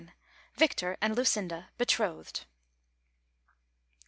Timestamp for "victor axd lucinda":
0.55-1.69